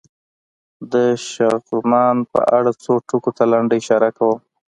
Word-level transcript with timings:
د 0.91 0.93
شغنان 1.31 2.17
په 2.31 2.39
اړه 2.57 2.71
څو 2.83 2.93
ټکو 3.07 3.31
ته 3.37 3.43
لنډه 3.51 3.75
اشاره 3.81 4.09
کوم. 4.17 4.39